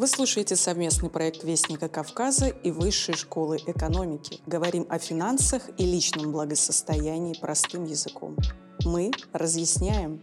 [0.00, 4.40] Вы слушаете совместный проект Вестника Кавказа и Высшей школы экономики.
[4.46, 8.34] Говорим о финансах и личном благосостоянии простым языком.
[8.86, 10.22] Мы разъясняем.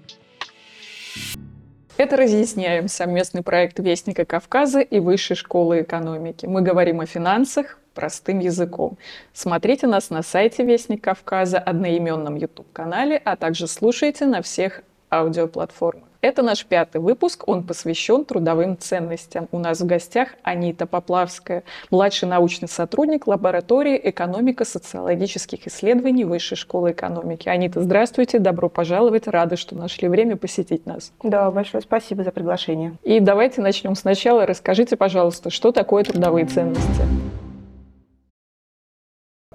[1.95, 6.47] Это «Разъясняем»– совместный проект Вестника Кавказа и Высшей школы экономики.
[6.47, 8.97] Мы говорим о финансах простым языком.
[9.31, 14.81] Смотрите нас на сайте Вестник Кавказа, одноименном YouTube-канале, а также слушайте на всех
[15.11, 16.06] аудиоплатформах.
[16.21, 19.47] Это наш пятый выпуск, он посвящен трудовым ценностям.
[19.51, 27.49] У нас в гостях Анита Поплавская, младший научный сотрудник лаборатории экономико-социологических исследований Высшей школы экономики.
[27.49, 31.11] Анита, здравствуйте, добро пожаловать, рады, что нашли время посетить нас.
[31.21, 32.97] Да, большое спасибо за приглашение.
[33.03, 34.45] И давайте начнем сначала.
[34.45, 37.26] Расскажите, пожалуйста, что такое трудовые ценности?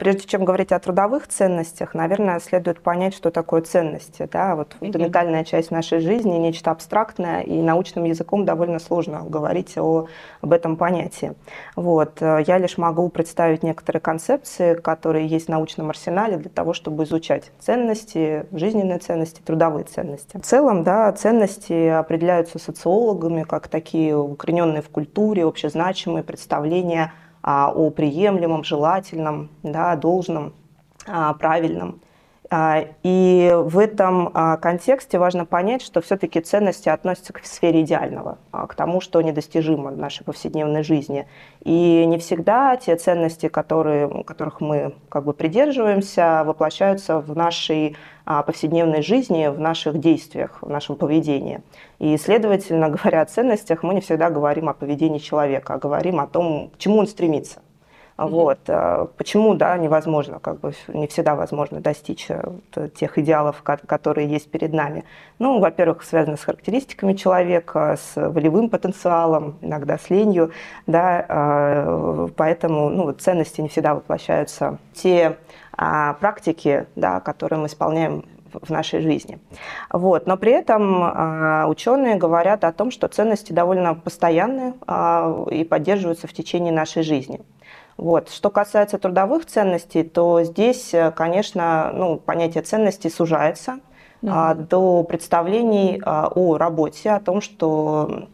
[0.02, 4.28] Прежде чем говорить о трудовых ценностях, наверное, следует понять, что такое ценности.
[4.32, 4.56] Да?
[4.56, 10.08] Вот фундаментальная часть нашей жизни, нечто абстрактное, и научным языком довольно сложно говорить о,
[10.40, 11.34] об этом понятии.
[11.76, 12.20] Вот.
[12.20, 17.52] Я лишь могу представить некоторые концепции, которые есть в научном арсенале для того, чтобы изучать
[17.60, 20.36] ценности, жизненные ценности, трудовые ценности.
[20.36, 27.12] В целом, да, ценности определяются социологами как такие укорененные в культуре, общезначимые представления
[27.42, 30.52] о приемлемом, желательном, да, должном,
[31.06, 32.00] а, правильном.
[32.54, 38.74] А, и в этом контексте важно понять, что все-таки ценности относятся к сфере идеального, к
[38.74, 41.26] тому, что недостижимо в нашей повседневной жизни.
[41.64, 49.00] И не всегда те ценности, которые, которых мы как бы придерживаемся, воплощаются в нашей повседневной
[49.00, 51.62] жизни, в наших действиях, в нашем поведении.
[52.00, 56.26] И, следовательно, говоря о ценностях, мы не всегда говорим о поведении человека, а говорим о
[56.26, 57.62] том, к чему он стремится.
[58.16, 58.58] Вот.
[58.68, 64.50] А, почему, да, невозможно, как бы не всегда возможно достичь э, тех идеалов, которые есть
[64.50, 65.04] перед нами.
[65.38, 70.52] Ну, во-первых, связано с характеристиками человека, с волевым потенциалом, иногда с ленью,
[70.86, 74.78] да, а, поэтому, ну, ценности не всегда воплощаются.
[74.94, 75.38] Те
[75.76, 78.24] а, практики, да, которые мы исполняем
[78.60, 79.38] в нашей жизни.
[79.90, 80.26] Вот.
[80.26, 86.26] Но при этом э, ученые говорят о том, что ценности довольно постоянные э, и поддерживаются
[86.26, 87.40] в течение нашей жизни.
[87.96, 88.30] Вот.
[88.30, 93.80] Что касается трудовых ценностей, то здесь, конечно, ну, понятие ценностей сужается
[94.22, 94.66] mm-hmm.
[94.68, 98.28] до представлений о работе, о том, что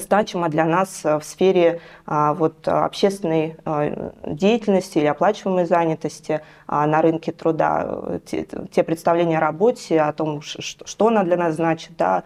[0.00, 7.02] значимо для нас в сфере а, вот, общественной а, деятельности или оплачиваемой занятости а, на
[7.02, 12.24] рынке труда, те, те представления о работе, о том, что она для нас значит, да,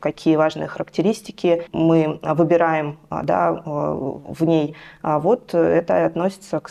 [0.00, 4.74] какие важные характеристики мы выбираем да, в ней.
[5.04, 6.70] Вот это относится к,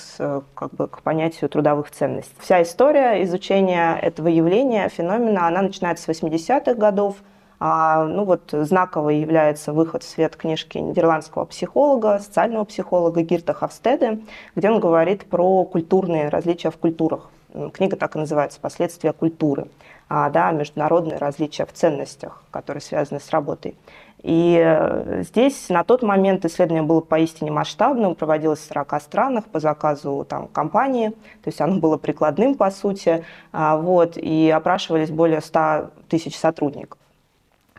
[0.53, 2.35] как бы, к понятию трудовых ценностей.
[2.39, 7.32] Вся история изучения этого явления, феномена, она начинается с 80-х годов, а,
[7.65, 14.19] ну вот знаковой является выход в свет книжки нидерландского психолога, социального психолога Гирта Хавстеде,
[14.55, 17.29] где он говорит про культурные различия в культурах.
[17.73, 19.67] Книга так и называется «Последствия культуры»,
[20.09, 23.75] а, да, международные различия в ценностях, которые связаны с работой.
[24.23, 29.59] И э, здесь на тот момент исследование было поистине масштабным, проводилось в 40 странах по
[29.59, 35.41] заказу там, компании, то есть оно было прикладным по сути, а, вот, и опрашивались более
[35.41, 36.97] 100 тысяч сотрудников.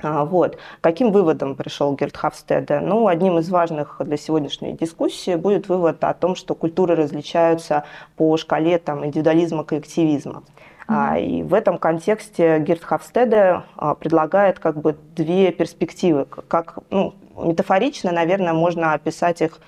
[0.04, 0.58] А, вот.
[0.82, 2.80] Каким выводом пришел Герт Хавстеде?
[2.80, 7.84] Ну, одним из важных для сегодняшней дискуссии будет вывод о том, что культуры различаются
[8.16, 10.42] по шкале там, индивидуализма, коллективизма.
[10.86, 11.24] Mm-hmm.
[11.24, 16.26] И в этом контексте Герт Хавстеде а, предлагает как бы две перспективы.
[16.26, 19.58] Как, ну, метафорично, наверное, можно описать их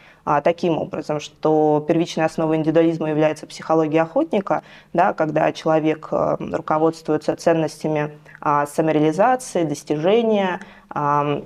[0.42, 8.18] таким образом, что первичной основой индивидуализма является психология охотника, да, когда человек а, руководствуется ценностями
[8.40, 10.60] а, самореализации, достижения,
[10.90, 11.42] а,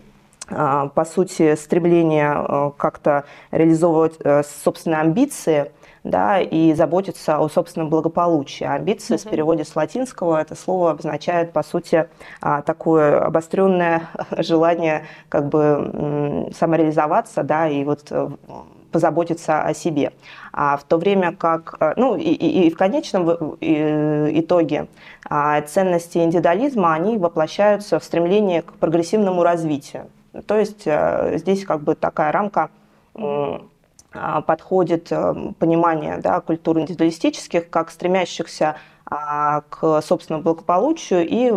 [0.49, 5.73] а, по сути, стремление а, как-то реализовывать а, собственные амбиции–
[6.05, 8.65] да, и заботиться о собственном благополучии.
[8.65, 9.27] Амбиции mm-hmm.
[9.27, 12.09] в переводе с латинского это слово обозначает, по сути,
[12.41, 14.09] а, такое обостренное
[14.39, 18.29] желание как бы самореализоваться, да, и вот э,
[18.91, 20.13] позаботиться о себе.
[20.53, 24.89] А в то время как, э, ну и, и, и в конечном итоге
[25.29, 30.07] а, ценности индивидуализма, они воплощаются в стремлении к прогрессивному развитию.
[30.47, 32.71] То есть э, здесь как бы такая рамка
[34.13, 38.77] а, подходит э, понимание да, культур индивидуалистических как стремящихся
[39.07, 41.53] а, к собственному благополучию и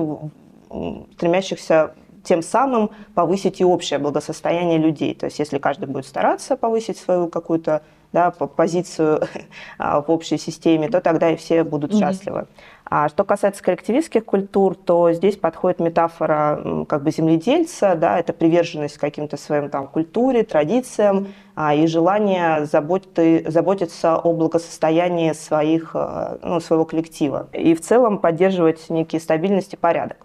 [1.16, 5.14] стремящихся тем самым повысить и общее благосостояние людей.
[5.14, 7.84] То есть если каждый будет стараться повысить свою какую-то
[8.14, 9.24] да, позицию
[9.78, 12.48] а, в общей системе, то тогда и все будут счастливы.
[12.86, 18.98] А что касается коллективистских культур, то здесь подходит метафора как бы земледельца, да, это приверженность
[18.98, 26.60] каким-то своим там культуре, традициям а, и желание заботи, заботиться о благосостоянии своих, э, ну,
[26.60, 27.48] своего коллектива.
[27.52, 30.18] И в целом поддерживать некие стабильность и порядок.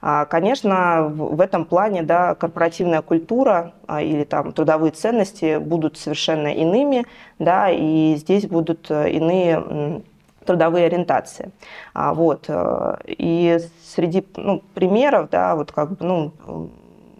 [0.00, 6.48] А, конечно, в этом плане да, корпоративная культура а, или там, трудовые ценности будут совершенно
[6.48, 7.06] иными,
[7.38, 10.02] да, и здесь будут э, иные
[10.44, 11.50] трудовые ориентации.
[11.92, 12.46] А, вот.
[12.48, 16.70] Э, и среди ну, примеров, да, вот как бы, ну,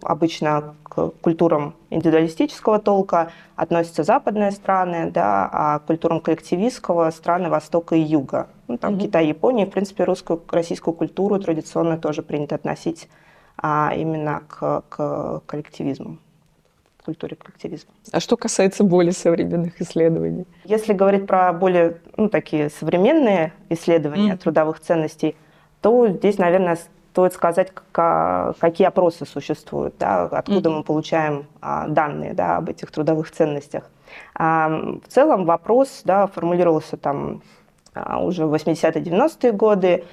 [0.01, 7.95] обычно к культурам индивидуалистического толка относятся западные страны, да, а к культурам коллективистского страны Востока
[7.95, 8.47] и Юга.
[8.67, 8.99] Ну, там mm-hmm.
[8.99, 13.07] Китай, Япония, в принципе, русскую, российскую культуру традиционно тоже принято относить
[13.57, 16.17] а, именно к, к коллективизму
[17.07, 17.93] культуре коллективизма.
[18.11, 20.45] А что касается более современных исследований?
[20.65, 24.37] Если говорить про более ну, такие современные исследования mm.
[24.37, 25.37] трудовых ценностей,
[25.81, 26.77] то здесь, наверное,
[27.17, 30.73] стоит сказать, какие опросы существуют, да, откуда mm-hmm.
[30.73, 33.85] мы получаем а, данные да, об этих трудовых ценностях.
[34.35, 34.69] А,
[35.03, 37.41] в целом вопрос да, формулировался там
[37.95, 40.03] а, уже в 80-90-е годы,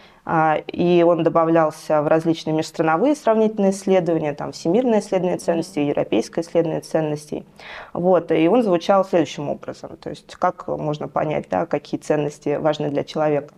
[0.69, 7.45] и он добавлялся в различные межстрановые сравнительные исследования, там всемирное исследование ценностей, европейское исследование ценностей.
[7.93, 12.89] Вот, и он звучал следующим образом, то есть как можно понять, да, какие ценности важны
[12.89, 13.53] для человека.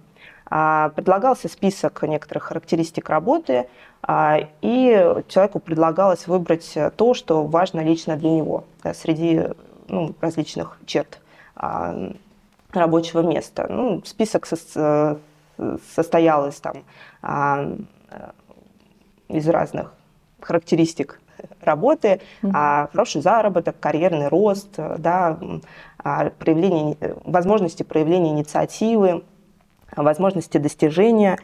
[0.49, 3.69] А, предлагался список некоторых характеристик работы,
[4.09, 8.63] и человеку предлагалось выбрать то, что важно лично для него
[8.95, 9.49] среди
[9.89, 11.21] ну, различных черт
[12.73, 13.67] рабочего места.
[13.69, 15.19] Ну, список со,
[15.95, 16.85] состоял из, там,
[17.23, 17.69] а,
[19.29, 19.93] из разных
[20.41, 21.21] характеристик
[21.61, 22.51] работы, mm-hmm.
[22.55, 25.39] а, хороший заработок, карьерный рост, да,
[25.99, 29.25] а, проявление, возможности проявления инициативы,
[29.95, 31.39] возможности достижения.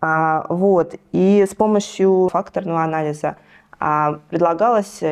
[0.00, 0.94] А, вот.
[1.12, 3.36] И с помощью факторного анализа
[3.78, 5.02] а, предлагалось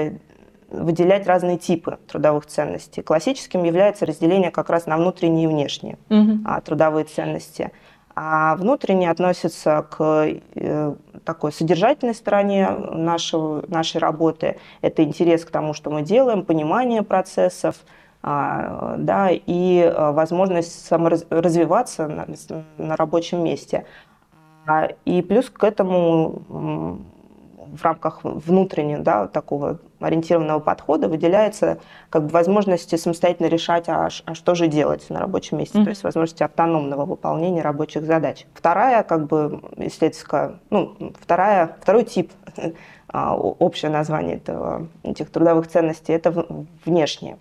[0.71, 3.03] выделять разные типы трудовых ценностей.
[3.03, 6.41] Классическим является разделение как раз на внутренние и внешние угу.
[6.65, 7.73] трудовые ценности.
[8.15, 10.95] А внутренние относятся к э,
[11.25, 14.59] такой содержательной стороне нашего, нашей работы.
[14.81, 17.77] Это интерес к тому, что мы делаем, понимание процессов,
[18.23, 22.26] да, и э, возможность саморазвиваться на,
[22.76, 23.87] на рабочем месте.
[24.67, 26.99] А, и плюс к этому
[27.73, 31.79] в рамках внутреннего да, такого ориентированного подхода выделяется
[32.11, 35.85] как бы возможности самостоятельно решать, а, а что же делать на рабочем месте, mm-hmm.
[35.85, 38.47] то есть возможности автономного выполнения рабочих задач.
[38.55, 42.32] Вторая как бы исследовательская, ну, вторая, второй тип
[43.09, 46.47] а, общее название этого, этих трудовых ценностей– это
[46.85, 47.38] внешние.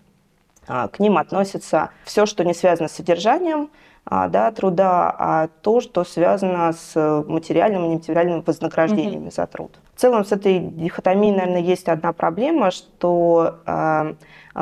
[0.67, 3.69] А, к ним относится все, что не связано с содержанием–
[4.09, 9.35] а, да, труда, а то, что связано с материальным и нематериальным вознаграждениями mm-hmm.
[9.35, 9.77] за труд.
[9.93, 14.13] В целом с этой дихотомией, наверное, есть одна проблема, что э,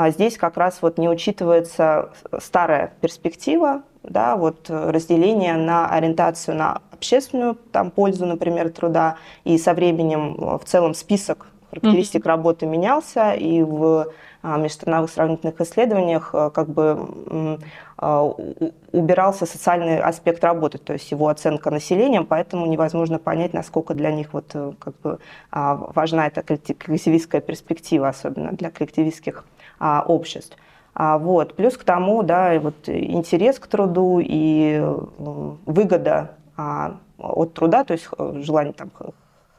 [0.09, 2.09] здесь как раз вот не учитывается
[2.39, 9.75] старая перспектива, да, вот разделение на ориентацию на общественную там, пользу, например, труда, и со
[9.75, 12.29] временем в целом список характеристик mm-hmm.
[12.29, 14.07] работы менялся, и в
[14.57, 17.59] межстрановых сравнительных исследованиях э, как бы
[17.97, 18.23] а,
[18.91, 24.33] убирался социальный аспект работы, то есть его оценка населением, поэтому невозможно понять, насколько для них
[24.33, 25.19] вот э, как бы
[25.51, 29.45] а, важна эта коллективистская перспектива, особенно для коллективистских
[29.79, 30.57] обществ.
[30.97, 31.55] Вот.
[31.55, 34.81] Плюс к тому, да, вот интерес к труду и
[35.65, 36.31] выгода
[37.17, 38.91] от труда, то есть э, желание там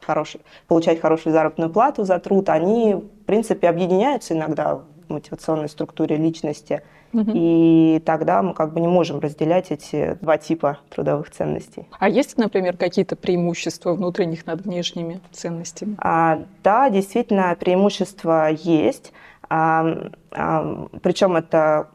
[0.07, 6.15] хороший, получать хорошую заработную плату за труд, они, в принципе, объединяются иногда в мотивационной структуре
[6.15, 6.81] личности.
[7.13, 7.31] Угу.
[7.33, 11.87] И тогда мы как бы не можем разделять эти два типа трудовых ценностей.
[11.99, 15.95] А есть, например, какие-то преимущества внутренних над внешними ценностями?
[15.99, 19.13] А, да, действительно, преимущества есть.
[19.49, 21.87] А, а, причем это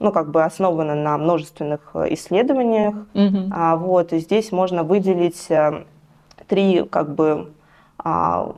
[0.00, 2.94] ну, как бы основано на множественных исследованиях.
[3.14, 3.50] Угу.
[3.52, 5.84] А, вот, и здесь можно выделить э,
[6.48, 7.52] три как бы
[7.98, 8.54] а,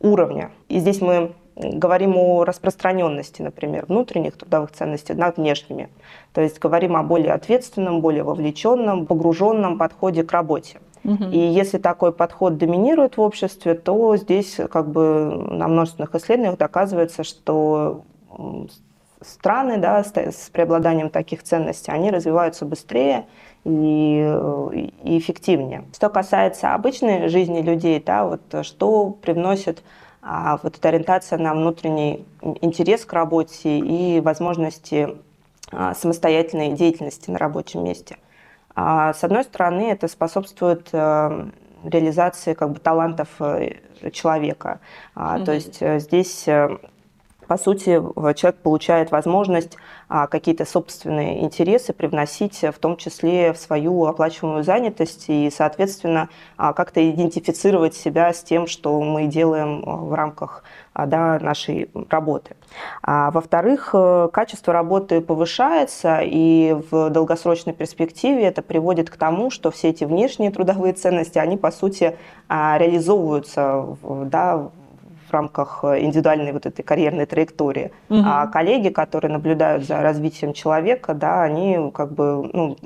[0.00, 0.50] уровня.
[0.68, 5.88] И здесь мы говорим о распространенности, например, внутренних трудовых ценностей над внешними.
[6.32, 10.78] То есть говорим о более ответственном, более вовлеченном, погруженном подходе к работе.
[11.30, 17.22] И если такой подход доминирует в обществе, то здесь как бы на множественных исследованиях доказывается,
[17.22, 18.02] что
[19.20, 23.26] страны да, с преобладанием таких ценностей, они развиваются быстрее
[23.66, 25.84] и, и эффективнее.
[25.92, 29.82] Что касается обычной жизни людей, да, вот что привносит
[30.22, 32.24] а, вот эта ориентация на внутренний
[32.60, 35.16] интерес к работе и возможности
[35.70, 38.18] самостоятельной деятельности на рабочем месте.
[38.76, 43.28] С одной стороны, это способствует реализации как бы талантов
[44.12, 44.78] человека.
[45.16, 45.44] Mm-hmm.
[45.44, 46.48] То есть здесь
[47.46, 48.02] по сути,
[48.34, 49.76] человек получает возможность
[50.08, 56.72] а, какие-то собственные интересы привносить, в том числе в свою оплачиваемую занятость и, соответственно, а,
[56.72, 60.62] как-то идентифицировать себя с тем, что мы делаем а, в рамках
[60.94, 62.56] да, нашей работы.
[63.02, 69.70] А, во-вторых, э, качество работы повышается, и в долгосрочной перспективе это приводит к тому, что
[69.70, 72.16] все эти внешние трудовые ценности, они, по сути,
[72.48, 74.70] реализовываются да,
[75.28, 77.92] в рамках э, индивидуальной вот этой карьерной траектории.
[78.08, 78.22] Угу.
[78.24, 82.76] А коллеги, которые наблюдают за развитием человека, да, они как бы ну,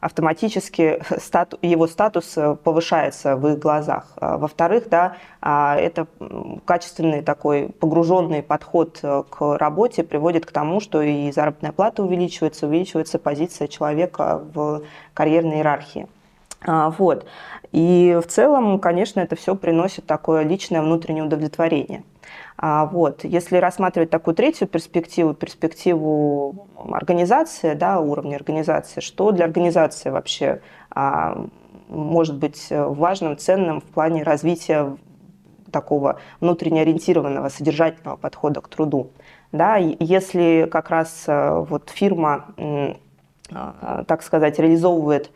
[0.00, 4.12] автоматически стату, его статус э, повышается в их глазах.
[4.16, 6.06] А, во-вторых, да, а, это
[6.64, 12.66] качественный такой погруженный подход э, к работе приводит к тому, что и заработная плата увеличивается,
[12.66, 14.82] увеличивается позиция человека в
[15.14, 16.06] карьерной иерархии.
[16.66, 17.26] А, вот.
[17.72, 22.04] И в целом, конечно, это все приносит такое личное внутреннее удовлетворение.
[22.56, 23.24] А, вот.
[23.24, 31.46] Если рассматривать такую третью перспективу, перспективу организации, да, уровня организации, что для организации вообще а,
[31.88, 34.96] может быть важным, ценным в плане развития
[35.70, 39.10] такого внутренне ориентированного, содержательного подхода к труду.
[39.50, 42.46] Да, если как раз э, вот фирма,
[43.50, 45.30] так сказать, реализовывает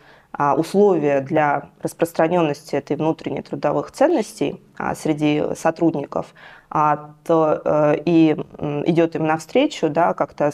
[0.57, 6.35] условия для распространенности этой внутренней трудовых ценностей а, среди сотрудников,
[6.71, 8.37] а, то э, и
[8.85, 10.53] идет им навстречу, да, как-то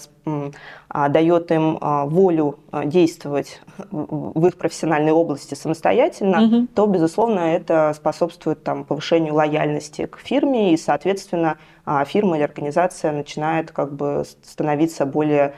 [1.09, 6.67] дает им волю действовать в их профессиональной области самостоятельно, угу.
[6.73, 11.59] то, безусловно, это способствует там, повышению лояльности к фирме, и, соответственно,
[12.07, 15.57] фирма или организация начинает как бы становиться более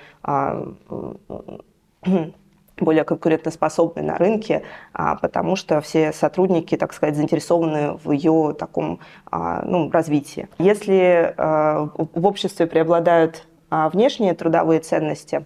[2.84, 9.00] более конкурентоспособной на рынке, а, потому что все сотрудники, так сказать, заинтересованы в ее таком
[9.30, 10.48] а, ну, развитии.
[10.58, 15.44] Если а, в обществе преобладают внешние трудовые ценности,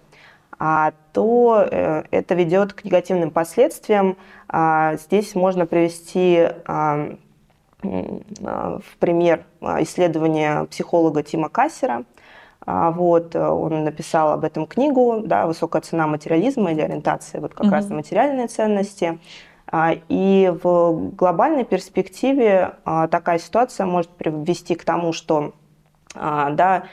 [0.59, 4.15] то э, это ведет к негативным последствиям.
[4.47, 6.49] Здесь можно привести
[7.81, 9.43] в пример
[9.79, 12.03] исследования психолога Тима Кассера–
[12.65, 17.65] вот, э, он написал об этом книгу, да, «Высокая цена материализма» или ориентация вот как
[17.65, 17.73] угу.
[17.73, 19.19] раз на материальные ценности.
[19.67, 25.53] А, и в глобальной перспективе а, такая ситуация может привести к тому, что
[26.13, 26.83] да,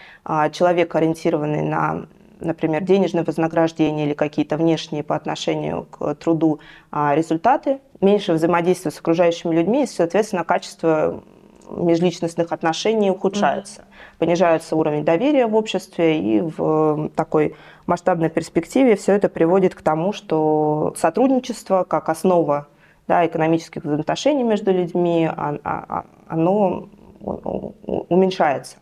[0.52, 2.06] человек, ориентированный на
[2.38, 6.60] например, денежное вознаграждение или какие-то внешние по отношению к труду
[6.92, 11.24] результаты, меньше взаимодействия с окружающими людьми, и, соответственно, качество
[11.70, 13.82] межличностных отношений ухудшается.
[13.82, 14.18] Mm-hmm.
[14.18, 17.54] Понижается уровень доверия в обществе, и в такой
[17.86, 22.68] масштабной перспективе все это приводит к тому, что сотрудничество как основа
[23.06, 26.88] да, экономических взаимоотношений между людьми, а, а, а, оно
[27.20, 28.76] уменьшается.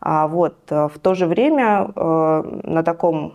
[0.00, 3.34] А вот в то же время э, на таком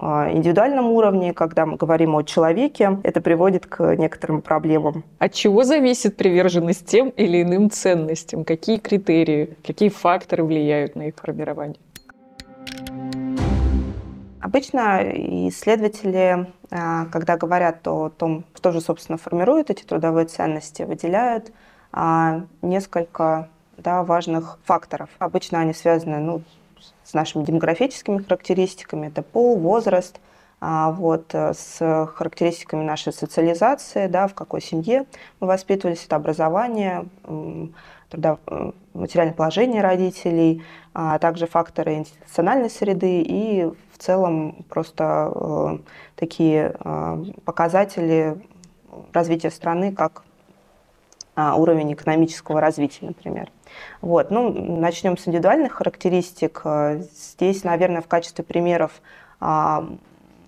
[0.00, 5.04] индивидуальном уровне, когда мы говорим о человеке, это приводит к некоторым проблемам.
[5.18, 8.44] От чего зависит приверженность тем или иным ценностям?
[8.44, 11.78] Какие критерии, какие факторы влияют на их формирование?
[14.44, 15.00] Обычно
[15.48, 21.50] исследователи, а, когда говорят о том, что же, собственно, формирует эти трудовые ценности, выделяют
[21.92, 23.48] а, несколько
[23.78, 25.08] да, важных факторов.
[25.18, 26.42] Обычно они связаны ну,
[27.02, 30.20] с нашими демографическими характеристиками, это пол, возраст,
[30.60, 35.04] а, вот, э, с характеристиками нашей социализации, да, в какой семье
[35.40, 37.06] мы воспитывались, это образование,
[38.08, 38.38] труда,
[38.94, 40.62] материальное положение родителей,
[40.94, 45.78] а также факторы институциональной среды и в целом просто э,
[46.16, 48.40] такие э, показатели
[49.12, 50.24] развития страны, как
[51.36, 53.50] уровень экономического развития, например.
[54.00, 54.30] Вот.
[54.30, 56.62] Ну, начнем с индивидуальных характеристик.
[57.00, 59.00] Здесь, наверное, в качестве примеров
[59.40, 59.84] а,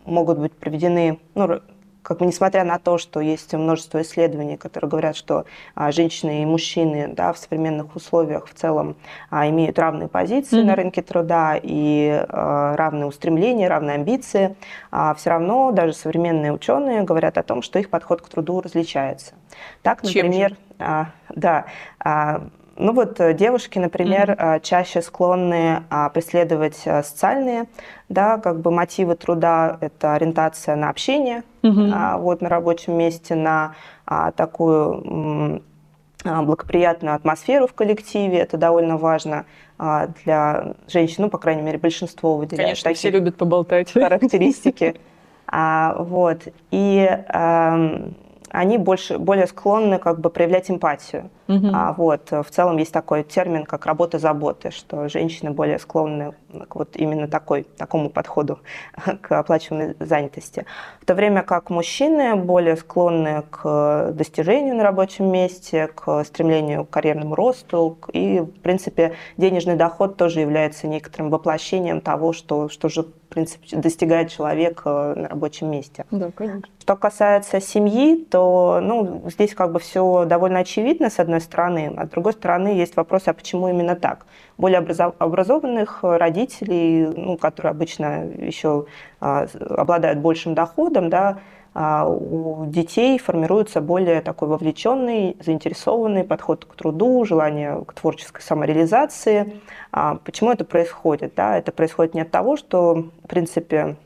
[0.07, 1.61] могут быть приведены, ну,
[2.03, 6.47] как бы несмотря на то, что есть множество исследований, которые говорят, что а, женщины и
[6.47, 8.95] мужчины да, в современных условиях в целом
[9.29, 10.65] а, имеют равные позиции mm-hmm.
[10.65, 14.55] на рынке труда и а, равные устремления, равные амбиции,
[14.93, 19.35] а, все равно даже современные ученые говорят о том, что их подход к труду различается.
[19.83, 21.67] Так, например, а, да,
[22.01, 22.43] а,
[22.77, 24.61] ну вот э, девушки, например, mm-hmm.
[24.61, 27.67] чаще склонны а, преследовать э, социальные,
[28.09, 32.19] да, как бы мотивы труда, это ориентация на общение, mm-hmm.
[32.21, 33.75] вот на рабочем месте, на
[34.37, 35.63] такую
[36.23, 39.47] благоприятную атмосферу в коллективе, это довольно важно.
[40.25, 43.93] для женщин, ну, по крайней мере, большинство выделяют Конечно, такие все любят поболтать.
[43.93, 44.95] характеристики.
[45.53, 46.49] Вот.
[46.73, 48.17] И эм,
[48.57, 51.31] они больше, более склонны как бы проявлять эмпатию.
[51.49, 51.69] Угу.
[51.73, 56.35] А, вот, в целом есть такой термин, как работа заботы, что женщины более склонны
[56.65, 58.59] к вот именно такой, такому подходу
[59.21, 60.67] к оплачиваемой занятости.
[61.01, 66.91] В то время как мужчины более склонны к достижению на рабочем месте, к стремлению к
[66.91, 73.03] карьерному росту, и, в принципе, денежный доход тоже является некоторым воплощением того, что, что же,
[73.03, 76.07] в принципе, достигает человек э, на рабочем месте.
[76.11, 76.63] Да, конечно.
[76.81, 81.95] Что касается семьи, то ну, здесь как бы все довольно очевидно, с одной одной стороны.
[81.97, 84.27] А с другой стороны, есть вопрос, а почему именно так?
[84.59, 88.87] Более образованных родителей, ну, которые обычно еще
[89.21, 91.39] а, обладают большим доходом, да,
[91.79, 99.61] а у детей формируется более такой вовлеченный, заинтересованный подход к труду, желание к творческой самореализации.
[99.93, 101.35] А почему это происходит?
[101.37, 101.59] Да?
[101.59, 103.97] Это происходит не от того, что, в принципе,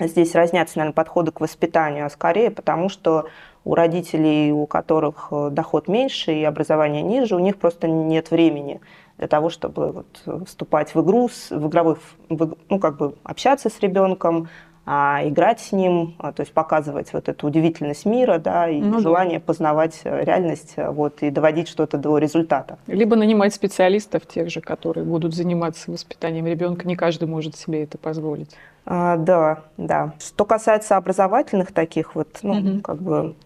[0.00, 3.26] здесь разнятся, наверное, подходы к воспитанию, а скорее потому, что
[3.64, 8.80] у родителей, у которых э, доход меньше и образование ниже, у них просто нет времени
[9.18, 11.96] для того, чтобы вот вступать в игру, в игровой,
[12.28, 14.48] в, ну, как бы общаться с ребенком,
[14.84, 18.98] а, играть с ним, а, то есть показывать вот эту удивительность мира, да, и ну,
[18.98, 19.44] желание да.
[19.44, 22.78] познавать э, реальность, э, вот, и доводить что-то до результата.
[22.88, 26.88] Либо нанимать специалистов тех же, которые будут заниматься воспитанием ребенка.
[26.88, 28.50] Не каждый может себе это позволить.
[28.84, 30.14] А, да, да.
[30.18, 32.80] Что касается образовательных таких вот, ну, угу.
[32.80, 33.36] как бы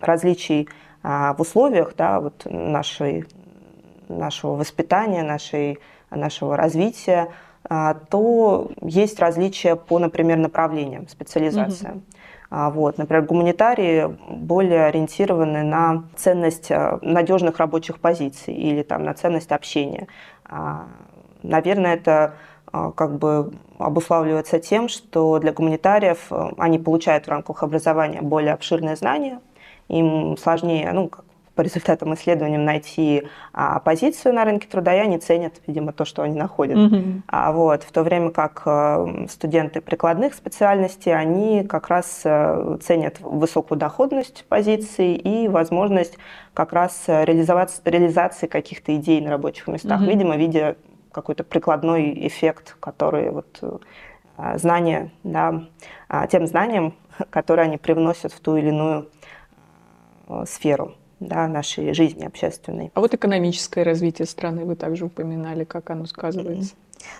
[0.00, 0.68] различий
[1.02, 3.26] а, в условиях да, вот нашей,
[4.08, 5.78] нашего воспитания, нашей,
[6.10, 7.28] нашего развития,
[7.64, 11.96] а, то есть различия по, например, направлениям, специализациям.
[11.96, 12.02] Угу.
[12.50, 12.96] Вот.
[12.96, 16.70] Например, гуманитарии более ориентированы на ценность
[17.02, 20.06] надежных рабочих позиций или там, на ценность общения.
[21.42, 22.36] Наверное, это
[22.72, 29.40] как бы обуславливается тем, что для гуманитариев они получают в рамках образования более обширные знания,
[29.88, 31.26] им сложнее, ну, как
[31.58, 36.22] по результатам исследований найти а, позицию на рынке труда, и они ценят, видимо, то, что
[36.22, 36.78] они находят.
[36.78, 37.22] Mm-hmm.
[37.26, 43.18] А, вот, в то время как а, студенты прикладных специальностей, они как раз а, ценят
[43.18, 46.16] высокую доходность позиций и возможность
[46.54, 50.06] как раз реализовать, реализации каких-то идей на рабочих местах, mm-hmm.
[50.08, 50.76] видимо, видя
[51.10, 53.82] какой-то прикладной эффект, который вот
[54.54, 55.64] знания, да,
[56.30, 56.94] тем знаниям,
[57.30, 59.08] которые они привносят в ту или иную
[60.28, 62.90] Э, сферу да, нашей жизни общественной.
[62.94, 66.74] А вот экономическое развитие страны вы также упоминали, как оно сказывается?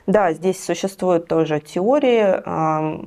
[0.07, 2.43] Да, здесь существуют тоже теории,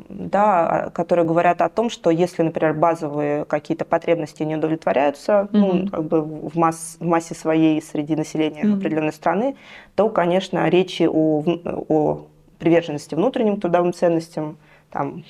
[0.09, 5.47] да, которые говорят о том, что если, например, базовые какие-то потребности не удовлетворяются, mm-hmm.
[5.51, 8.77] ну, как бы в, масс, в массе своей среди населения mm-hmm.
[8.77, 9.55] определенной страны,
[9.95, 11.43] то, конечно, речи о,
[11.89, 12.25] о
[12.59, 14.57] приверженности внутренним трудовым ценностям,
[14.91, 15.23] там,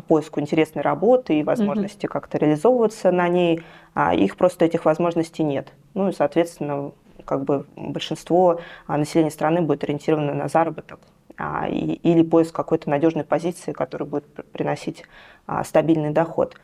[0.00, 2.10] поиску интересной работы и возможности mm-hmm.
[2.10, 3.62] как-то реализовываться на ней,
[3.94, 5.72] а их просто этих возможностей нет.
[5.94, 6.92] Ну и, соответственно,
[7.24, 11.00] как бы большинство а, населения страны будет ориентировано на заработок
[11.36, 15.04] а, и, или поиск какой-то надежной позиции, которая будет приносить
[15.46, 16.56] а, стабильный доход.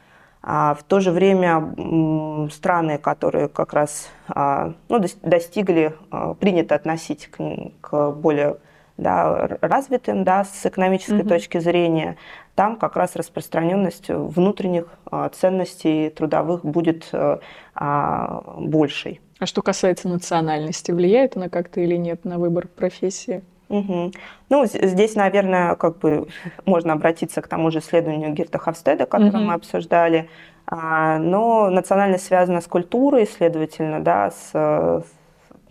[0.44, 7.28] А в то же время страны, которые как раз а, ну, достигли, а, принято относить
[7.28, 7.38] к,
[7.80, 8.56] к более
[8.96, 11.28] да, развитым да, с экономической mm-hmm.
[11.28, 12.16] точки зрения,
[12.54, 17.40] там как раз распространенность внутренних а, ценностей трудовых будет а,
[17.74, 19.20] а, большей.
[19.38, 23.42] А что касается национальности, влияет она как-то или нет на выбор профессии?
[23.68, 24.12] Угу.
[24.50, 26.28] Ну, здесь, наверное, как бы
[26.66, 29.46] можно обратиться к тому же исследованию Герта Хавстеда, которое угу.
[29.46, 30.28] мы обсуждали.
[30.70, 35.02] Но национальность связана с культурой, следовательно, да, с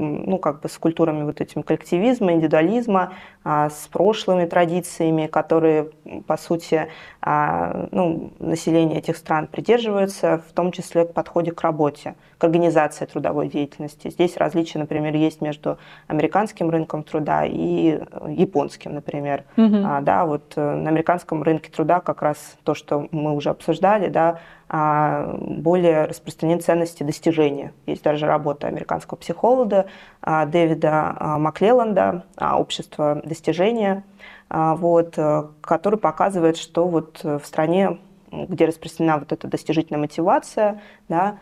[0.02, 5.89] ну, как бы с культурами вот этим коллективизма, индивидуализма, а, с прошлыми традициями, которые,
[6.27, 6.89] по сути,
[7.21, 13.06] а, ну, население этих стран придерживается, в том числе к подходе к работе, к организации
[13.06, 14.10] трудовой деятельности.
[14.10, 19.43] Здесь различия, например, есть между американским рынком труда и японским, например.
[19.56, 20.01] Mm-hmm.
[20.01, 24.39] Да, вот э, на американском рынке труда как раз то, что мы уже обсуждали, да,
[24.71, 27.73] более распространены ценности достижения.
[27.86, 29.88] Есть даже работа американского психолога
[30.25, 34.04] Дэвида Маклелланда «Общество достижения»,
[34.50, 38.00] вот, э, который показывает, что вот в стране,
[38.32, 41.38] где распространена вот эта достижительная мотивация, да,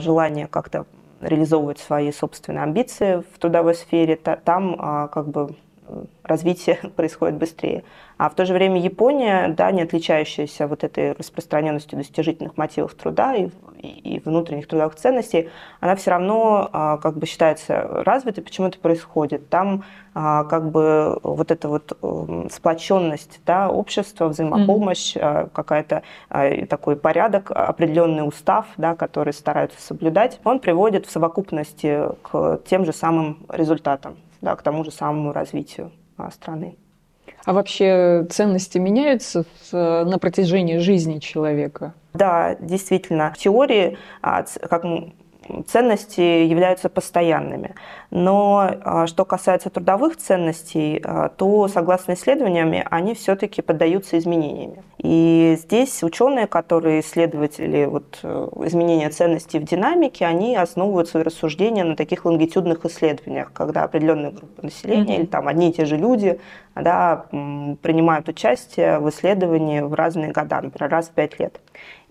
[0.00, 0.84] желание как-то
[1.22, 5.56] реализовывать свои собственные амбиции в трудовой сфере, там как бы
[6.22, 7.84] развитие происходит быстрее.
[8.16, 13.34] А в то же время Япония, да, не отличающаяся вот этой распространенностью достижительных мотивов труда
[13.34, 18.44] и, и внутренних трудовых ценностей, она все равно а, как бы считается развитой.
[18.44, 19.48] Почему это происходит?
[19.48, 25.50] Там а, как бы вот эта вот эм, сплоченность да, общества, взаимопомощь, mm-hmm.
[25.52, 26.02] какая-то
[26.68, 32.92] такой порядок, определенный устав, да, который стараются соблюдать, он приводит в совокупности к тем же
[32.92, 35.90] самым результатам, да, к тому же самому развитию
[36.30, 36.76] страны.
[37.44, 41.94] А вообще ценности меняются на протяжении жизни человека?
[42.12, 43.32] Да, действительно.
[43.34, 44.84] В теории, а, как
[45.66, 47.74] ценности являются постоянными.
[48.10, 54.82] Но а, что касается трудовых ценностей, а, то, согласно исследованиям, они все-таки поддаются изменениями.
[54.98, 61.84] И здесь ученые, которые исследователи вот, э, изменения ценностей в динамике, они основывают свои рассуждения
[61.84, 65.18] на таких лонгитюдных исследованиях, когда определенная группа населения mm-hmm.
[65.20, 66.38] или там одни и те же люди
[66.74, 71.60] да, принимают участие в исследовании в разные года, например, раз в пять лет.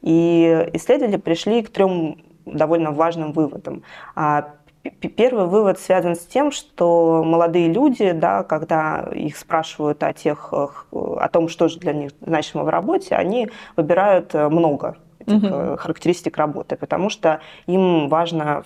[0.02, 3.84] И исследователи пришли к трем довольно важным выводом.
[4.16, 4.54] А,
[5.00, 11.30] первый вывод связан с тем, что молодые люди, да, когда их спрашивают о, тех, о
[11.32, 15.78] том, что же для них значимо в работе, они выбирают э, много этих угу.
[15.78, 18.64] характеристик работы, потому что им важно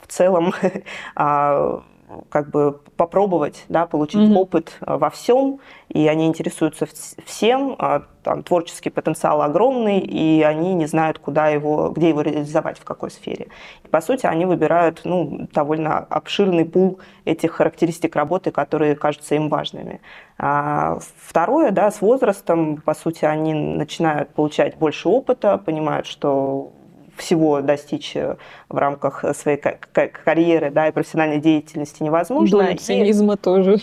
[0.00, 0.54] в целом
[1.14, 1.82] а,
[2.30, 4.36] как бы попробовать, да, получить mm-hmm.
[4.36, 6.86] опыт э, во всем, и они интересуются
[7.24, 12.78] всем, а, там творческий потенциал огромный, и они не знают, куда его, где его реализовать,
[12.78, 13.48] в какой сфере.
[13.84, 19.48] И, по сути, они выбирают ну, довольно обширный пул этих характеристик работы, которые кажутся им
[19.48, 20.00] важными.
[20.38, 26.72] А второе, да, с возрастом, по сути, они начинают получать больше опыта, понимают, что
[27.18, 28.36] всего достичь э,
[28.68, 32.58] в рамках своей карьеры да, и профессиональной деятельности невозможно.
[32.58, 33.36] Да, цинизма и...
[33.36, 33.78] тоже.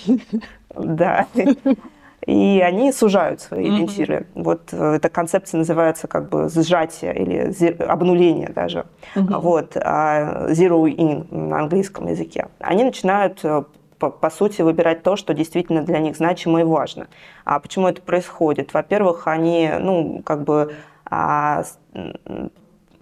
[0.76, 1.28] Да.
[2.26, 4.16] И они сужают свои ориентиры.
[4.16, 4.44] Mm-hmm.
[4.44, 8.88] Вот э, эта концепция называется как бы сжатие или обнуление даже.
[9.16, 9.40] Mm-hmm.
[9.40, 12.48] Вот, а zero in на английском языке.
[12.60, 13.64] Они начинают э,
[14.00, 17.08] по, по сути, выбирать то, что действительно для них значимо и важно.
[17.44, 18.74] А почему это происходит?
[18.74, 20.74] Во-первых, они, ну, как бы
[21.06, 21.64] а,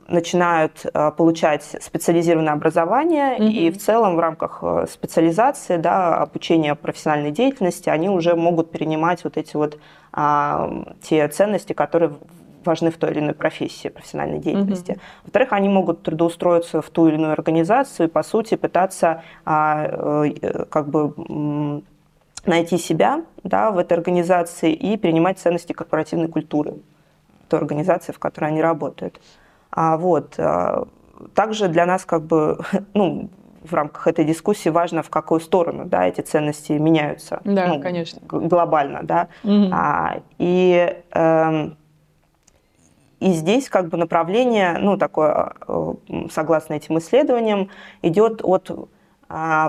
[0.08, 3.52] начинают э, получать специализированное образование, mm-hmm.
[3.52, 9.24] и в целом в рамках э, специализации, да, обучения профессиональной деятельности, они уже могут перенимать
[9.24, 9.78] вот эти вот
[10.12, 12.14] а, те ценности, которые
[12.64, 14.92] важны в той или иной профессии, профессиональной деятельности.
[14.92, 15.24] Mm-hmm.
[15.24, 20.66] Во-вторых, они могут трудоустроиться в ту или иную организацию и, по сути, пытаться а, э,
[20.70, 21.14] как бы
[22.46, 26.76] найти себя да, в этой организации и перенимать ценности корпоративной культуры
[27.48, 29.20] той организации, в которой они работают.
[29.76, 30.36] А вот.
[30.38, 30.88] А,
[31.34, 32.60] также для нас как бы,
[32.94, 33.30] ну,
[33.64, 37.42] в рамках этой дискуссии важно, в какую сторону да, эти ценности меняются.
[37.44, 38.22] Да, ну, конечно.
[38.28, 39.30] Глобально, да.
[39.44, 39.70] Угу.
[39.72, 41.70] А, и, э,
[43.20, 45.94] и здесь как бы направление, ну, такое, э,
[46.30, 47.70] согласно этим исследованиям,
[48.02, 48.86] идет от а,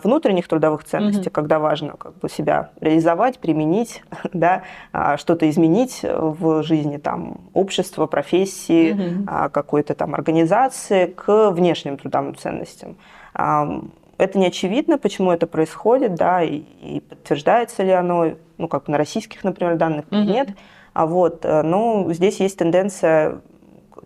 [0.03, 1.33] внутренних трудовых ценностей, mm-hmm.
[1.33, 8.07] когда важно как бы себя реализовать, применить, да, а, что-то изменить в жизни там, общества,
[8.07, 9.51] профессии, mm-hmm.
[9.51, 12.97] какой-то там организации, к внешним трудовым ценностям.
[13.33, 18.99] Это не очевидно, почему это происходит, да, и, и подтверждается ли оно, ну, как на
[18.99, 20.25] российских, например, данных mm-hmm.
[20.25, 20.49] нет.
[20.93, 23.41] А вот, но здесь есть тенденция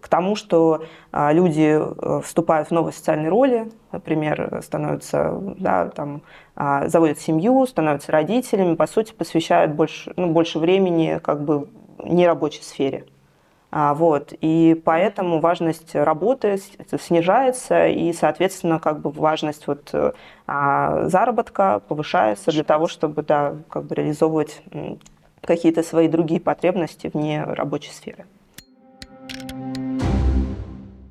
[0.01, 6.23] к тому, что а, люди э, вступают в новые социальные роли, например, становятся, да, там,
[6.57, 11.69] а, заводят семью, становятся родителями, по сути, посвящают больше, ну, больше времени как бы
[12.05, 13.07] нерабочей сфере.
[13.71, 14.33] А, вот.
[14.41, 16.59] И поэтому важность работы
[16.99, 19.95] снижается, и, соответственно, как бы важность вот,
[20.47, 24.63] а, заработка повышается для того, чтобы да, как бы реализовывать
[25.43, 28.27] какие-то свои другие потребности вне рабочей сферы.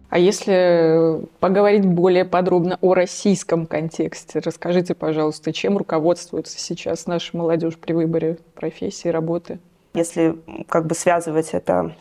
[0.10, 7.78] А если поговорить более подробно о российском контексте, расскажите, пожалуйста, чем руководствуется сейчас наша молодежь
[7.78, 9.60] при выборе профессии, работы?
[9.93, 10.38] Если
[10.70, 11.93] как бы связывать это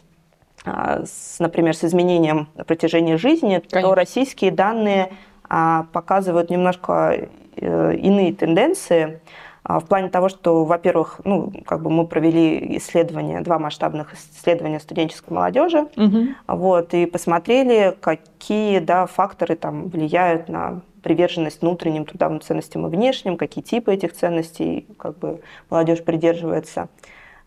[0.65, 3.91] а, с, например, с изменением на протяжении жизни, Конечно.
[3.91, 5.13] то российские данные
[5.49, 9.21] а, показывают немножко э, иные тенденции.
[9.69, 14.79] А, в плане того, что, во-первых, ну, как бы мы провели исследования, два масштабных исследования
[14.79, 16.29] студенческой молодежи, угу.
[16.47, 23.37] вот, и посмотрели, какие да, факторы там влияют на приверженность внутренним трудовым ценностям и внешним,
[23.37, 26.89] какие типы этих ценностей как бы молодежь придерживается.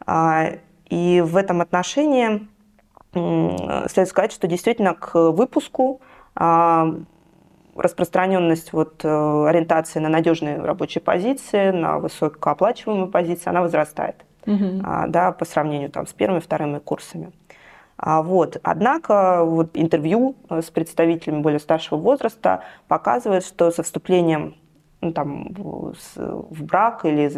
[0.05, 0.55] А,
[0.89, 2.47] и в этом отношении
[3.13, 6.01] следует сказать, что действительно к выпуску
[6.35, 6.95] а,
[7.75, 14.81] распространенность вот, э, ориентации на надежные рабочие позиции, на высокооплачиваемые позиции, она возрастает угу.
[15.07, 17.31] да, по сравнению там, с первыми и вторыми курсами.
[18.01, 18.57] А, вот.
[18.63, 24.55] Однако вот, интервью э, с представителями более старшего возраста показывает, что со вступлением
[25.01, 27.31] ну, там, в брак или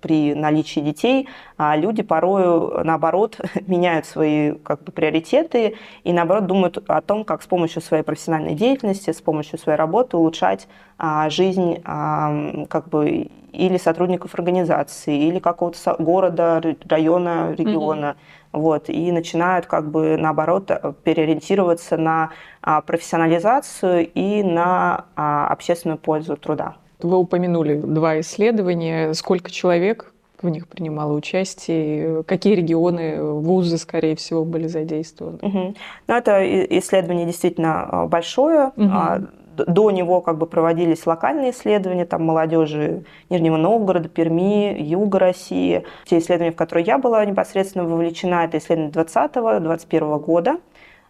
[0.00, 6.82] при наличии детей а люди порою, наоборот, меняют свои как бы, приоритеты и, наоборот, думают
[6.88, 11.80] о том, как с помощью своей профессиональной деятельности, с помощью своей работы улучшать а, жизнь
[11.84, 18.16] а, как бы, или сотрудников организации, или какого-то города, района, региона.
[18.16, 18.38] Mm-hmm.
[18.52, 20.70] Вот, и начинают, как бы, наоборот,
[21.04, 26.76] переориентироваться на а, профессионализацию и на а, общественную пользу труда.
[27.02, 29.12] Вы упомянули два исследования.
[29.14, 30.12] Сколько человек
[30.42, 32.22] в них принимало участие?
[32.24, 35.38] Какие регионы, вузы, скорее всего, были задействованы?
[35.40, 35.74] Угу.
[36.08, 36.42] Ну, это
[36.78, 38.72] исследование действительно а, большое.
[38.76, 39.26] Угу.
[39.56, 45.84] До него как бы проводились локальные исследования там, молодежи Нижнего Новгорода, Перми, Юга России.
[46.06, 50.56] Те исследования, в которые я была непосредственно вовлечена, это исследования 2020-2021 года.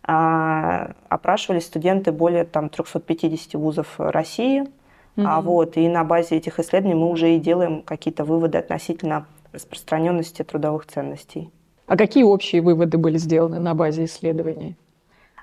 [0.05, 4.64] А, опрашивались студенты более там, 350 вузов России.
[5.16, 5.25] Mm-hmm.
[5.27, 10.42] А вот, и на базе этих исследований мы уже и делаем какие-то выводы относительно распространенности
[10.42, 11.51] трудовых ценностей.
[11.87, 14.77] А какие общие выводы были сделаны на базе исследований?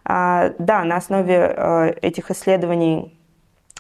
[0.04, 3.16] А, да, на основе э, этих исследований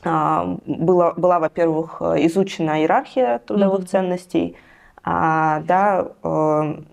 [0.03, 3.87] а, была, была во-первых, изучена иерархия трудовых mm-hmm.
[3.87, 4.55] ценностей,
[5.03, 6.83] а, да, э,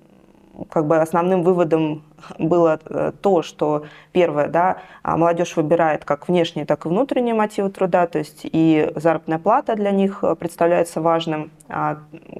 [0.70, 2.04] как бы основным выводом
[2.38, 7.70] было э, то, что первое, да, а, молодежь выбирает как внешние, так и внутренние мотивы
[7.70, 11.98] труда, то есть и заработная плата для них э, представляется важным а,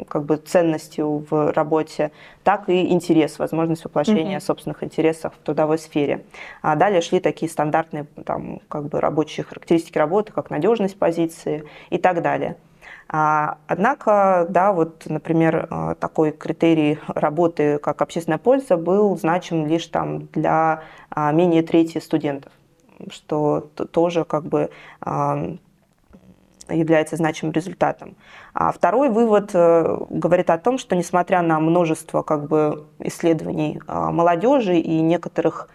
[0.09, 2.11] как бы ценностью в работе,
[2.43, 4.45] так и интерес, возможность воплощения mm-hmm.
[4.45, 6.25] собственных интересов в трудовой сфере.
[6.63, 11.99] А далее шли такие стандартные там, как бы рабочие характеристики работы, как надежность позиции и
[11.99, 12.57] так далее.
[13.09, 19.87] А, однако, да, вот, например, а, такой критерий работы, как общественная польза, был значим лишь
[19.87, 22.53] там для а, менее трети студентов,
[23.11, 24.71] что тоже как бы
[26.69, 28.17] является значимым результатом.
[28.53, 34.77] А второй вывод э, говорит о том, что несмотря на множество как бы, исследований молодежи
[34.77, 35.69] и некоторых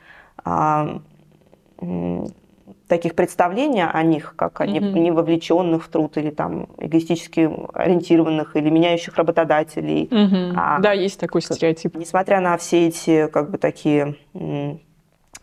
[2.92, 5.00] таких представлений о них, как о mm-hmm.
[5.00, 10.10] не вовлеченных в труд или там эгоистически ориентированных или меняющих работодателей.
[10.12, 10.54] Mm-hmm.
[10.58, 11.96] А, да, есть такой стереотип.
[11.96, 14.18] Несмотря на все эти как бы такие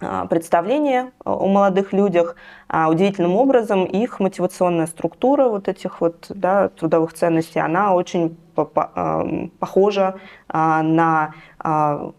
[0.01, 2.37] а, представления о молодых людях,
[2.69, 9.27] а, удивительным образом их мотивационная структура вот этих вот да, трудовых ценностей, она очень а,
[9.59, 10.17] похожа
[10.53, 11.33] на,
[11.65, 12.13] на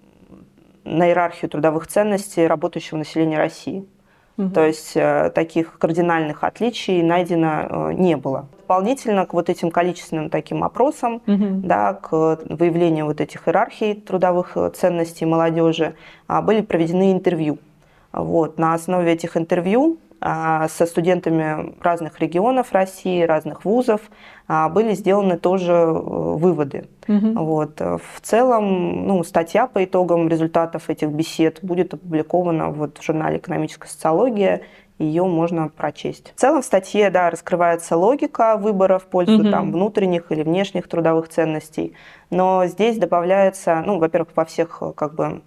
[0.83, 3.85] иерархию трудовых ценностей работающего населения России.
[4.39, 4.49] Угу.
[4.52, 8.47] То есть э, таких кардинальных отличий найдено э, не было.
[8.62, 11.60] Дополнительно к вот этим количественным таким опросам, угу.
[11.62, 15.95] да, к выявлению вот этих иерархий трудовых э, ценностей молодежи
[16.28, 17.58] а, были проведены интервью.
[18.13, 18.58] Вот.
[18.58, 24.01] На основе этих интервью со студентами разных регионов России, разных вузов
[24.47, 26.88] а, были сделаны тоже э, выводы.
[27.08, 27.43] Угу.
[27.43, 27.79] Вот.
[27.79, 33.88] В целом, ну, статья по итогам результатов этих бесед будет опубликована вот в журнале «Экономическая
[33.88, 34.63] социология»,
[34.99, 36.34] ее можно прочесть.
[36.36, 39.49] В целом в статье да, раскрывается логика выбора в пользу угу.
[39.49, 41.93] там, внутренних или внешних трудовых ценностей,
[42.29, 45.41] но здесь добавляется, ну, во-первых, во всех как бы,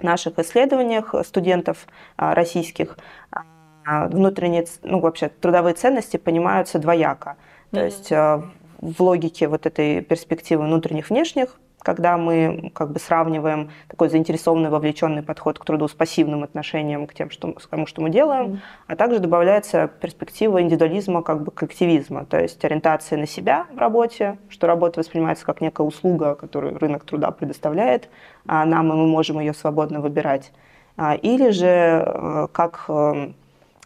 [0.00, 2.96] наших исследованиях студентов а, российских
[3.30, 3.42] а,
[3.86, 7.36] внутренние, ну, вообще трудовые ценности понимаются двояко.
[7.70, 7.84] То mm-hmm.
[7.84, 8.42] есть э,
[8.80, 15.22] в логике вот этой перспективы внутренних внешних, когда мы как бы сравниваем такой заинтересованный, вовлеченный
[15.22, 18.58] подход к труду с пассивным отношением к, тем, что, к тому, что мы делаем, mm-hmm.
[18.86, 24.38] а также добавляется перспектива индивидуализма, как бы коллективизма, то есть ориентация на себя в работе,
[24.48, 28.08] что работа воспринимается как некая услуга, которую рынок труда предоставляет,
[28.46, 30.52] а нам и мы можем ее свободно выбирать,
[30.96, 33.32] а, или же э, как эм, а,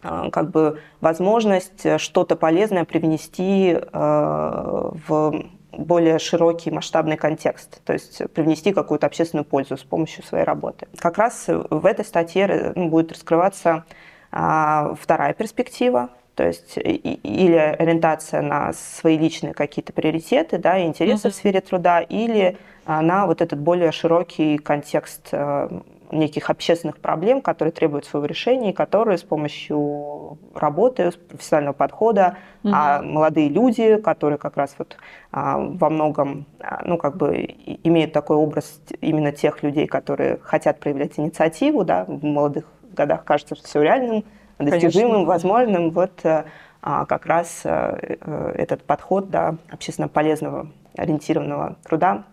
[0.02, 8.22] как бы возможность э, что-то полезное привнести э, в более широкий масштабный контекст, то есть
[8.32, 10.88] привнести какую-то общественную пользу с помощью своей работы.
[10.98, 13.84] Как раз в этой статье ну, будет раскрываться
[14.32, 21.32] а, вторая перспектива, то есть или ориентация на свои личные какие-то приоритеты, да, интересы uh-huh.
[21.32, 22.56] в сфере труда, или
[22.86, 25.68] на вот этот более широкий контекст э,
[26.12, 32.72] неких общественных проблем, которые требуют своего решения, и которые с помощью работы, профессионального подхода, угу.
[32.74, 34.96] а молодые люди, которые как раз вот
[35.32, 37.36] а, во многом, а, ну, как бы
[37.84, 43.54] имеют такой образ именно тех людей, которые хотят проявлять инициативу, да, в молодых годах кажется
[43.54, 44.24] все реальным,
[44.58, 45.28] достижимым, Конечно.
[45.28, 52.24] возможным, вот а, как раз этот подход да, общественно полезного ориентированного труда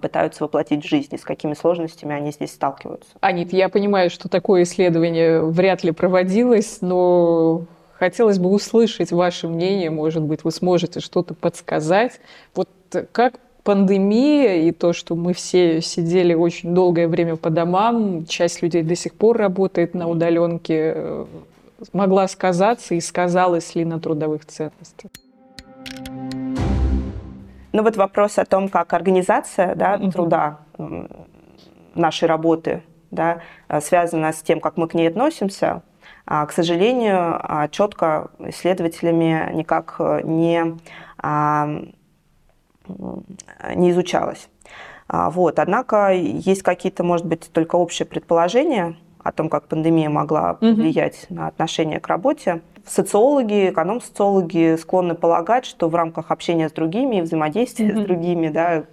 [0.00, 3.10] пытаются воплотить в жизнь, с какими сложностями они здесь сталкиваются.
[3.20, 7.64] Анит, я понимаю, что такое исследование вряд ли проводилось, но
[7.98, 12.20] хотелось бы услышать ваше мнение, может быть, вы сможете что-то подсказать.
[12.54, 12.68] Вот
[13.12, 13.34] как
[13.66, 18.94] пандемия и то, что мы все сидели очень долгое время по домам, часть людей до
[18.94, 21.26] сих пор работает на удаленке, э,
[21.92, 25.10] могла сказаться и сказалась ли на трудовых ценностях?
[27.76, 30.10] Ну вот вопрос о том, как организация да, угу.
[30.10, 30.60] труда
[31.94, 35.82] нашей работы да, э, связана с тем, как мы к ней относимся,
[36.24, 40.78] а, к сожалению, а, четко исследователями никак э, не
[41.18, 41.68] а,
[43.74, 44.48] не изучалось.
[45.08, 45.58] Вот.
[45.58, 51.34] Однако есть какие-то, может быть, только общие предположения о том, как пандемия могла влиять mm
[51.34, 52.60] на отношение к работе.
[52.86, 58.84] Социологи, эконом-социологи склонны полагать, что в рамках общения с другими, взаимодействия mm с другими, да,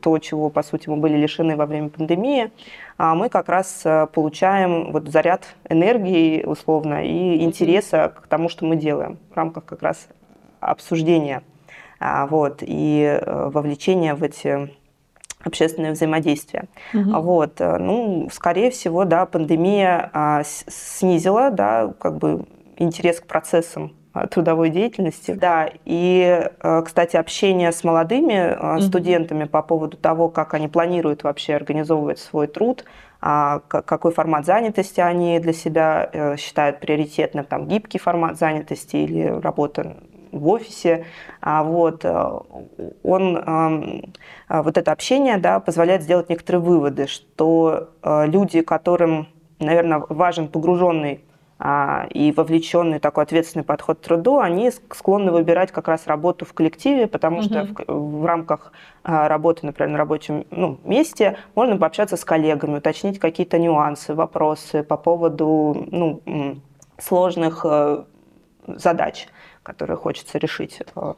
[0.00, 2.50] то, чего, по сути, мы были лишены во время пандемии,
[2.96, 8.64] а, мы как раз э, получаем вот заряд энергии, условно, и интереса к тому, что
[8.64, 10.08] мы делаем в рамках как раз
[10.60, 11.42] обсуждения.
[11.98, 14.70] А, вот, и э, вовлечение в эти
[15.44, 16.64] общественное взаимодействие.
[16.94, 17.20] Угу.
[17.20, 22.44] Вот, э, ну, скорее всего, да, пандемия а, снизила, да, как бы
[22.76, 25.32] интерес к процессам а, трудовой деятельности.
[25.32, 31.54] Да, и, э, кстати, общение с молодыми студентами по поводу того, как они планируют вообще
[31.54, 32.84] организовывать свой труд,
[33.20, 39.96] какой формат занятости они для себя считают приоритетным, там, гибкий формат занятости или работа
[40.32, 41.04] в офисе,
[41.40, 42.38] а вот, э,
[43.04, 44.12] он, эм,
[44.48, 49.28] э, вот это общение да, позволяет сделать некоторые выводы, что э, люди, которым,
[49.60, 51.22] наверное, важен погруженный
[51.64, 56.54] а, и вовлеченный такой ответственный подход к труду, они склонны выбирать как раз работу в
[56.54, 57.44] коллективе, потому угу.
[57.44, 58.72] что в, в рамках
[59.04, 64.96] работы, например, на рабочем ну, месте можно пообщаться с коллегами, уточнить какие-то нюансы, вопросы по
[64.96, 66.60] поводу ну,
[66.98, 67.64] сложных
[68.66, 69.28] задач
[69.62, 71.14] которые хочется решить э,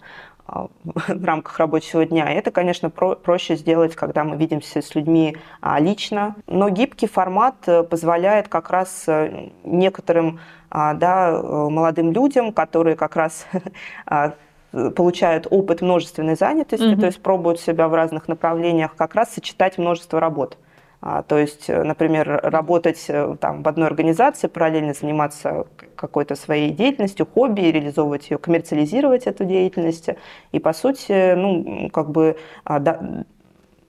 [0.49, 0.67] э,
[1.15, 2.31] в рамках рабочего дня.
[2.33, 6.37] это, конечно, про проще сделать, когда мы видимся с людьми а, лично.
[6.47, 9.07] Но гибкий формат э, позволяет как раз
[9.65, 13.47] некоторым а, да, молодым людям, которые как раз
[14.07, 14.35] а,
[14.97, 17.01] получают опыт множественной занятости, mm-hmm.
[17.01, 20.59] то есть пробуют себя в разных направлениях, как раз сочетать множество работ.
[21.07, 26.71] А, то есть, э, например, работать э, там, в одной организации, параллельно заниматься какой-то своей
[26.71, 30.09] деятельностью, хобби, реализовывать ее, коммерциализировать эту деятельность.
[30.53, 33.25] И, по сути, ну, как бы а, да,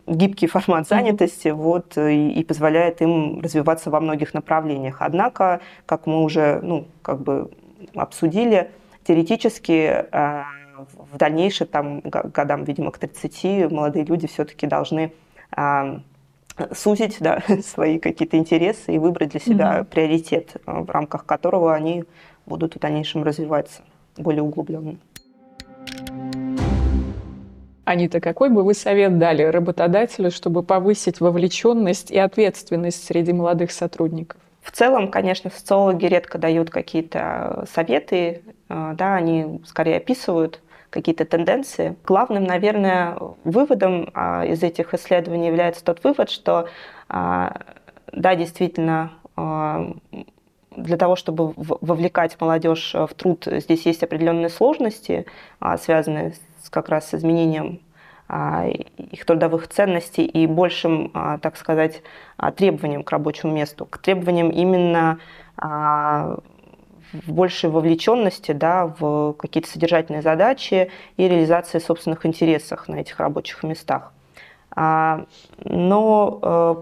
[0.07, 4.97] гибкий формат занятости вот, и, и позволяет им развиваться во многих направлениях.
[4.99, 7.49] Однако, как мы уже ну, как бы
[7.95, 8.71] обсудили,
[9.05, 15.13] теоретически в дальнейшем, там, годам, видимо, к 30, молодые люди все-таки должны
[16.73, 19.85] сузить да, свои какие-то интересы и выбрать для себя mm-hmm.
[19.85, 22.05] приоритет, в рамках которого они
[22.45, 23.81] будут в дальнейшем развиваться
[24.17, 24.97] более углубленно.
[27.83, 34.41] Анита, какой бы вы совет дали работодателю, чтобы повысить вовлеченность и ответственность среди молодых сотрудников?
[34.63, 40.61] В целом, конечно, социологи редко дают какие-то советы, э, да, они скорее описывают
[40.95, 41.97] какие-то тенденции.
[42.05, 46.69] Главным, наверное, выводом а, из этих исследований является тот вывод, что
[47.09, 47.57] а,
[48.13, 49.91] да, действительно, а,
[50.71, 55.25] для того, чтобы вовлекать молодежь в труд, здесь есть определенные сложности,
[55.79, 57.81] связанные с, как раз с изменением
[58.97, 62.01] их трудовых ценностей и большим, так сказать,
[62.57, 65.19] требованиям к рабочему месту, к требованиям именно
[67.25, 73.63] в большей вовлеченности да, в какие-то содержательные задачи и реализации собственных интересов на этих рабочих
[73.63, 74.11] местах.
[74.71, 75.25] А,
[75.63, 76.75] но э,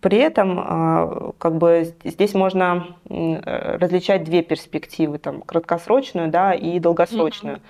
[0.00, 7.56] при этом э, как бы здесь можно различать две перспективы, там, краткосрочную да, и долгосрочную.
[7.56, 7.60] Mm-hmm.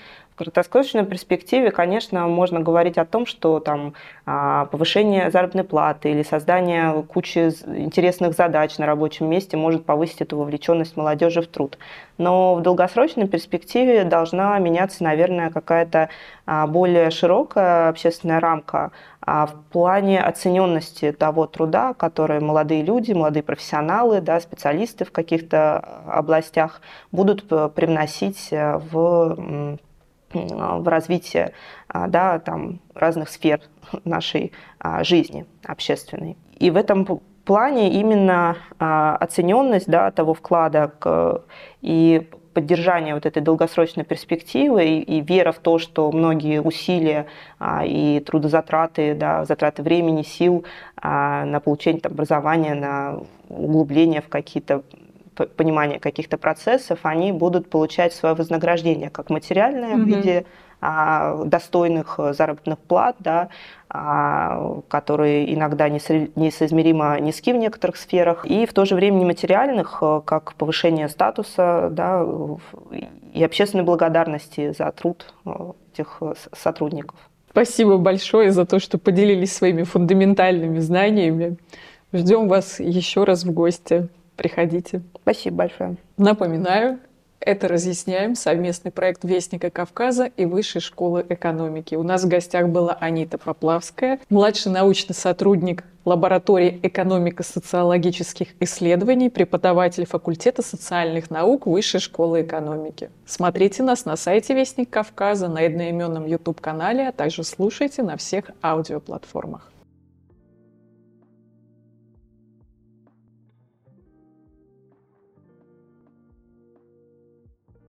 [0.51, 3.95] Краткосрочной перспективе, конечно, можно говорить о том, что там
[4.27, 10.39] а, повышение заработной платы или создание кучи интересных задач на рабочем месте может повысить эту
[10.39, 11.79] вовлеченность молодежи в труд.
[12.19, 16.09] Но в долгосрочной перспективе должна меняться, наверное, какая-то
[16.47, 18.93] а, более широкая общественная рамка
[19.25, 25.79] а в плане оцененности того труда, который молодые люди, молодые профессионалы, да, специалисты в каких-то
[26.07, 26.81] областях
[27.13, 29.79] будут э, привносить э, в
[30.33, 31.53] в развитие
[31.89, 33.61] а, да, там, разных сфер
[34.05, 36.37] нашей а, жизни общественной.
[36.59, 41.43] И в этом плане именно а, оцененность да, того вклада к,
[41.81, 47.27] и поддержание вот этой долгосрочной перспективы и, и вера в то, что многие усилия
[47.59, 50.65] а, и трудозатраты, да, затраты времени, сил
[50.97, 54.83] а, на получение там, образования, на углубление в какие-то
[55.35, 60.03] понимание каких-то процессов, они будут получать свое вознаграждение как материальное mm-hmm.
[60.03, 60.47] в виде
[60.85, 63.51] а, достойных заработных плат, да,
[63.89, 70.23] а, которые иногда несоизмеримо низки в некоторых сферах, и в то же время нематериальных, э,
[70.25, 72.27] как повышение статуса да,
[73.33, 76.21] и общественной благодарности за труд э, этих
[76.53, 77.17] сотрудников.
[77.51, 81.59] Спасибо большое за то, что поделились своими фундаментальными знаниями.
[82.13, 84.09] Ждем вас еще раз в гости.
[84.43, 85.03] Приходите.
[85.23, 85.97] Спасибо большое.
[86.17, 86.99] Напоминаю,
[87.39, 91.95] это разъясняем совместный проект Вестника Кавказа и Высшей школы экономики.
[91.95, 100.63] У нас в гостях была Анита Поплавская, младший научный сотрудник лаборатории экономико-социологических исследований, преподаватель факультета
[100.63, 103.11] социальных наук Высшей школы экономики.
[103.25, 109.72] Смотрите нас на сайте Вестник Кавказа, на одноименном YouTube-канале, а также слушайте на всех аудиоплатформах.